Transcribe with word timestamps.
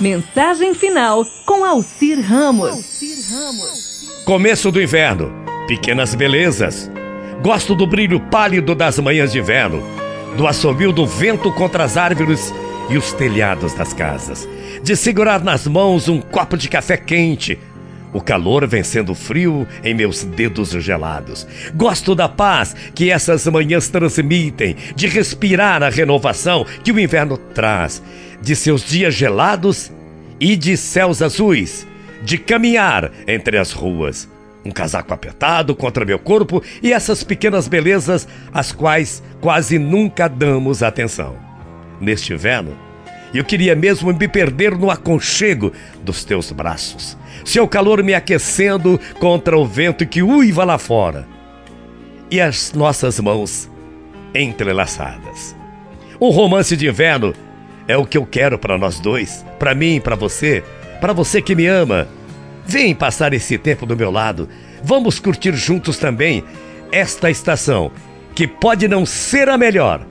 Mensagem 0.00 0.74
final 0.74 1.24
com 1.46 1.64
Alcir 1.64 2.20
Ramos. 2.20 2.84
Começo 4.26 4.70
do 4.70 4.82
inverno. 4.82 5.32
Pequenas 5.66 6.14
belezas. 6.14 6.90
Gosto 7.42 7.74
do 7.74 7.86
brilho 7.86 8.20
pálido 8.20 8.74
das 8.74 8.98
manhãs 8.98 9.32
de 9.32 9.38
inverno, 9.38 9.82
do 10.36 10.46
assobio 10.46 10.92
do 10.92 11.06
vento 11.06 11.50
contra 11.52 11.84
as 11.84 11.96
árvores 11.96 12.52
e 12.90 12.98
os 12.98 13.14
telhados 13.14 13.72
das 13.72 13.94
casas, 13.94 14.46
de 14.82 14.94
segurar 14.94 15.42
nas 15.42 15.66
mãos 15.66 16.08
um 16.08 16.20
copo 16.20 16.58
de 16.58 16.68
café 16.68 16.98
quente, 16.98 17.58
o 18.12 18.20
calor 18.20 18.66
vencendo 18.66 19.10
o 19.10 19.14
frio 19.14 19.66
em 19.84 19.94
meus 19.94 20.24
dedos 20.24 20.70
gelados. 20.70 21.46
Gosto 21.74 22.14
da 22.14 22.28
paz 22.28 22.74
que 22.94 23.10
essas 23.10 23.46
manhãs 23.46 23.88
transmitem, 23.88 24.76
de 24.94 25.06
respirar 25.06 25.82
a 25.82 25.88
renovação 25.88 26.64
que 26.82 26.92
o 26.92 26.98
inverno 26.98 27.36
traz, 27.36 28.02
de 28.40 28.54
seus 28.56 28.84
dias 28.84 29.14
gelados 29.14 29.92
e 30.40 30.56
de 30.56 30.76
céus 30.76 31.22
azuis, 31.22 31.86
de 32.22 32.38
caminhar 32.38 33.10
entre 33.26 33.58
as 33.58 33.72
ruas. 33.72 34.28
Um 34.64 34.70
casaco 34.70 35.14
apertado 35.14 35.76
contra 35.76 36.04
meu 36.04 36.18
corpo 36.18 36.60
e 36.82 36.92
essas 36.92 37.22
pequenas 37.22 37.68
belezas 37.68 38.26
às 38.52 38.72
quais 38.72 39.22
quase 39.40 39.78
nunca 39.78 40.26
damos 40.28 40.82
atenção. 40.82 41.36
Neste 42.00 42.32
inverno, 42.32 42.76
eu 43.38 43.44
queria 43.44 43.74
mesmo 43.74 44.12
me 44.12 44.28
perder 44.28 44.76
no 44.76 44.90
aconchego 44.90 45.72
dos 46.02 46.24
teus 46.24 46.52
braços, 46.52 47.16
seu 47.44 47.66
calor 47.66 48.02
me 48.02 48.14
aquecendo 48.14 49.00
contra 49.18 49.58
o 49.58 49.66
vento 49.66 50.06
que 50.06 50.22
uiva 50.22 50.64
lá 50.64 50.78
fora, 50.78 51.26
e 52.30 52.40
as 52.40 52.72
nossas 52.72 53.20
mãos 53.20 53.70
entrelaçadas. 54.34 55.56
Um 56.20 56.30
romance 56.30 56.76
de 56.76 56.88
inverno 56.88 57.34
é 57.88 57.96
o 57.96 58.06
que 58.06 58.18
eu 58.18 58.26
quero 58.26 58.58
para 58.58 58.78
nós 58.78 58.98
dois, 58.98 59.44
para 59.58 59.74
mim, 59.74 60.00
para 60.00 60.16
você, 60.16 60.64
para 61.00 61.12
você 61.12 61.40
que 61.40 61.54
me 61.54 61.66
ama. 61.66 62.08
Vem 62.64 62.94
passar 62.94 63.32
esse 63.32 63.56
tempo 63.58 63.86
do 63.86 63.96
meu 63.96 64.10
lado. 64.10 64.48
Vamos 64.82 65.20
curtir 65.20 65.54
juntos 65.54 65.98
também 65.98 66.42
esta 66.90 67.30
estação, 67.30 67.92
que 68.34 68.46
pode 68.46 68.88
não 68.88 69.06
ser 69.06 69.48
a 69.48 69.56
melhor, 69.56 70.06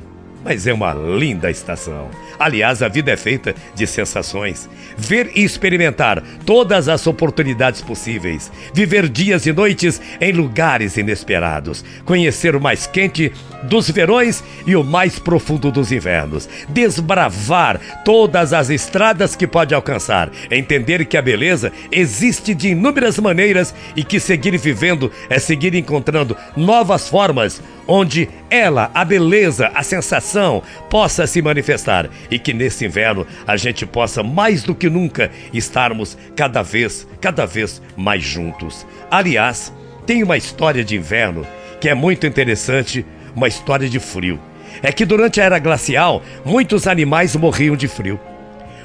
mas 0.46 0.68
é 0.68 0.74
uma 0.74 0.94
linda 0.94 1.50
estação. 1.50 2.08
Aliás, 2.38 2.84
a 2.84 2.88
vida 2.88 3.12
é 3.12 3.18
feita 3.18 3.56
de 3.74 3.88
sensações. 3.88 4.70
Ver 4.96 5.32
e 5.34 5.44
experimentar 5.44 6.22
todas 6.46 6.88
as 6.88 7.08
oportunidades 7.08 7.82
possíveis. 7.82 8.52
Viver 8.72 9.10
dias 9.10 9.48
e 9.48 9.52
noites 9.52 10.00
em 10.22 10.32
lugares 10.32 10.98
inesperados. 10.98 11.84
Conhecer 12.06 12.56
o 12.56 12.62
mais 12.62 12.86
quente 12.86 13.34
dos 13.64 13.90
verões 13.90 14.44
e 14.68 14.76
o 14.76 14.84
mais 14.84 15.18
profundo 15.18 15.72
dos 15.72 15.92
invernos. 15.92 16.48
Desbravar 16.70 18.04
todas 18.06 18.54
as 18.54 18.70
estradas 18.70 19.36
que 19.36 19.48
pode 19.48 19.74
alcançar. 19.74 20.30
Entender 20.52 21.06
que 21.06 21.18
a 21.18 21.24
beleza 21.24 21.72
existe 21.92 22.54
de 22.54 22.70
inúmeras 22.70 23.18
maneiras 23.18 23.74
e 23.96 24.04
que 24.04 24.20
seguir 24.20 24.56
vivendo 24.60 25.12
é 25.28 25.40
seguir 25.40 25.74
encontrando 25.74 26.38
novas 26.56 27.10
formas 27.10 27.60
onde 27.88 28.30
ela, 28.50 28.90
a 28.94 29.06
beleza, 29.06 29.72
a 29.74 29.84
sensação 29.84 30.62
possa 30.90 31.28
se 31.28 31.42
manifestar 31.42 32.10
e 32.30 32.40
que 32.40 32.54
nesse 32.54 32.86
inverno 32.86 33.26
a 33.46 33.56
gente 33.58 33.86
possa 33.86 34.24
mais 34.24 34.64
do 34.64 34.74
que 34.74 34.90
nunca 34.90 35.32
estarmos 35.54 36.18
cada 36.36 36.62
vez, 36.62 37.08
cada 37.22 37.46
vez 37.46 37.82
mais 37.96 38.24
juntos. 38.24 38.86
Aliás, 39.10 39.72
tem 40.06 40.24
uma 40.24 40.38
história 40.38 40.84
de 40.84 40.96
inverno 40.96 41.46
que 41.80 41.90
é 41.90 41.94
muito 41.94 42.26
interessante, 42.26 43.06
uma 43.36 43.48
história 43.48 43.90
de 43.90 44.00
frio. 44.00 44.40
É 44.82 44.92
que 44.92 45.06
durante 45.06 45.40
a 45.40 45.44
era 45.44 45.60
glacial, 45.60 46.22
muitos 46.44 46.88
animais 46.88 47.36
morriam 47.36 47.76
de 47.76 47.88
frio. 47.88 48.20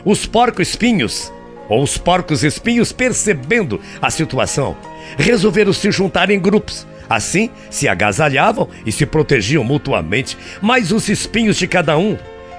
Os 0.05 0.27
porcos-espinhos, 0.27 1.33
ou 1.69 1.83
os 1.83 1.99
porcos-espinhos, 1.99 2.93
percebendo 2.93 3.81
a 4.01 4.11
situação, 4.11 4.77
resolveram 5.19 5.73
se 5.73 5.91
juntar 5.91 6.31
em 6.31 6.39
grupos 6.39 6.87
Assim, 7.11 7.51
se 7.69 7.89
agasalhavam 7.89 8.69
e 8.87 8.93
se 8.93 9.05
protegiam 9.05 9.65
mutuamente, 9.65 10.39
mas 10.63 10.93
os 10.93 11.09
espinhos 11.09 11.57
de 11.57 11.67
cada 11.67 11.99
um 11.99 12.17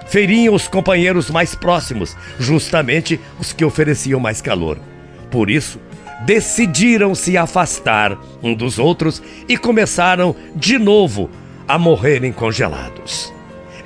feriam 0.07 0.53
os 0.53 0.67
companheiros 0.67 1.29
mais 1.29 1.55
próximos, 1.55 2.17
justamente 2.37 3.17
os 3.39 3.53
que 3.53 3.63
ofereciam 3.63 4.19
mais 4.19 4.41
calor. 4.41 4.77
Por 5.31 5.49
isso, 5.49 5.79
decidiram 6.25 7.15
se 7.15 7.37
afastar 7.37 8.17
um 8.43 8.53
dos 8.53 8.77
outros 8.77 9.23
e 9.47 9.57
começaram 9.57 10.35
de 10.53 10.77
novo 10.77 11.29
a 11.65 11.79
morrerem 11.79 12.33
congelados. 12.33 13.33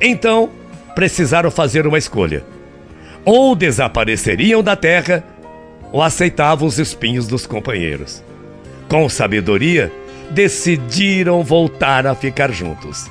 Então, 0.01 0.49
precisaram 0.95 1.51
fazer 1.51 1.85
uma 1.85 1.99
escolha. 1.99 2.43
Ou 3.23 3.55
desapareceriam 3.55 4.63
da 4.63 4.75
terra, 4.75 5.23
ou 5.91 6.01
aceitavam 6.01 6.67
os 6.67 6.79
espinhos 6.79 7.27
dos 7.27 7.45
companheiros. 7.45 8.23
Com 8.87 9.07
sabedoria, 9.07 9.91
decidiram 10.31 11.43
voltar 11.43 12.05
a 12.07 12.15
ficar 12.15 12.51
juntos. 12.51 13.09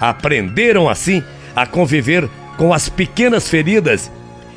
Aprenderam 0.00 0.88
assim 0.88 1.22
a 1.54 1.66
conviver 1.66 2.28
com 2.56 2.72
as 2.72 2.88
pequenas 2.88 3.48
feridas 3.48 4.10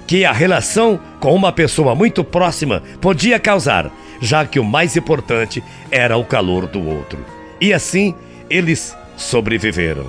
que 0.08 0.26
a 0.26 0.32
relação 0.32 1.00
com 1.20 1.36
uma 1.36 1.52
pessoa 1.52 1.94
muito 1.94 2.24
próxima 2.24 2.82
podia 3.00 3.40
causar, 3.40 3.92
já 4.20 4.46
que 4.46 4.60
o 4.60 4.64
mais 4.64 4.98
importante 4.98 5.64
era 5.92 6.18
o 6.18 6.26
calor 6.26 6.66
do 6.66 6.84
outro. 6.84 7.24
E 7.62 7.72
assim 7.74 8.16
eles 8.50 8.96
sobreviveram. 9.16 10.08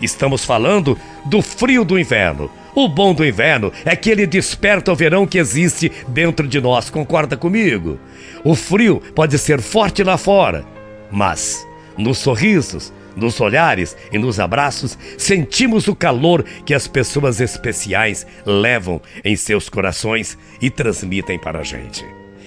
Estamos 0.00 0.44
falando 0.44 0.96
do 1.26 1.42
frio 1.42 1.84
do 1.84 1.98
inverno. 1.98 2.50
O 2.74 2.88
bom 2.88 3.12
do 3.12 3.26
inverno 3.26 3.72
é 3.84 3.96
que 3.96 4.08
ele 4.08 4.26
desperta 4.26 4.92
o 4.92 4.96
verão 4.96 5.26
que 5.26 5.38
existe 5.38 5.90
dentro 6.06 6.46
de 6.46 6.60
nós, 6.60 6.88
concorda 6.88 7.36
comigo? 7.36 7.98
O 8.44 8.54
frio 8.54 9.02
pode 9.14 9.36
ser 9.36 9.60
forte 9.60 10.04
lá 10.04 10.16
fora, 10.16 10.64
mas 11.10 11.66
nos 11.96 12.18
sorrisos, 12.18 12.92
nos 13.16 13.40
olhares 13.40 13.96
e 14.12 14.18
nos 14.18 14.40
abraços, 14.40 14.98
sentimos 15.18 15.88
o 15.88 15.94
calor 15.94 16.44
que 16.64 16.74
as 16.74 16.86
pessoas 16.86 17.40
especiais 17.40 18.26
levam 18.46 19.00
em 19.24 19.36
seus 19.36 19.68
corações 19.68 20.38
e 20.60 20.70
transmitem 20.70 21.38
para 21.38 21.60
a 21.60 21.62
gente. 21.62 22.04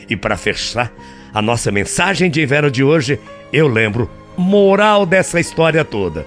E 0.10 0.16
para 0.16 0.38
fechar 0.38 0.92
a 1.34 1.42
nossa 1.42 1.72
mensagem 1.72 2.30
de 2.30 2.42
inverno 2.42 2.72
de 2.72 2.84
hoje, 2.84 3.20
eu 3.52 3.68
lembro 3.68 4.10
moral 4.38 5.06
dessa 5.06 5.40
história 5.40 5.84
toda. 5.84 6.26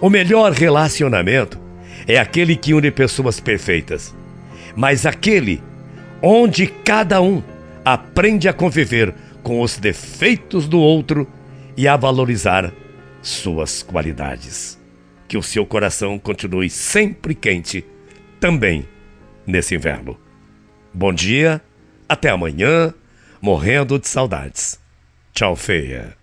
O 0.00 0.10
melhor 0.10 0.52
relacionamento 0.52 1.58
é 2.06 2.18
aquele 2.18 2.56
que 2.56 2.74
une 2.74 2.90
pessoas 2.90 3.40
perfeitas, 3.40 4.14
mas 4.74 5.06
aquele 5.06 5.62
onde 6.20 6.66
cada 6.66 7.20
um 7.20 7.42
aprende 7.84 8.48
a 8.48 8.52
conviver 8.52 9.14
com 9.42 9.60
os 9.60 9.76
defeitos 9.76 10.68
do 10.68 10.78
outro 10.78 11.26
e 11.76 11.88
a 11.88 11.96
valorizar 11.96 12.72
suas 13.22 13.82
qualidades. 13.82 14.78
Que 15.28 15.36
o 15.36 15.42
seu 15.42 15.64
coração 15.64 16.18
continue 16.18 16.68
sempre 16.68 17.34
quente, 17.34 17.84
também 18.38 18.86
nesse 19.46 19.74
inverno. 19.74 20.18
Bom 20.92 21.12
dia, 21.12 21.62
até 22.08 22.28
amanhã, 22.28 22.92
morrendo 23.40 23.98
de 23.98 24.06
saudades. 24.06 24.78
Tchau, 25.32 25.56
feia. 25.56 26.21